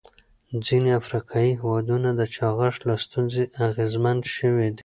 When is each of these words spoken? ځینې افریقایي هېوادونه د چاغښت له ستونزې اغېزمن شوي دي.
ځینې 0.65 0.89
افریقایي 1.01 1.51
هېوادونه 1.61 2.09
د 2.19 2.21
چاغښت 2.35 2.81
له 2.89 2.95
ستونزې 3.05 3.43
اغېزمن 3.67 4.17
شوي 4.35 4.69
دي. 4.75 4.79